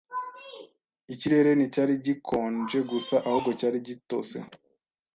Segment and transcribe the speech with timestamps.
[1.13, 4.35] Ikirere nticyari gikonje gusa, ahubwo cyari gitose.